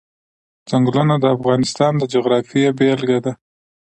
ځنګلونه 0.69 1.15
د 1.19 1.25
افغانستان 1.37 1.91
د 1.97 2.03
جغرافیې 2.13 2.67
بېلګه 2.77 3.19
ده. 3.25 3.33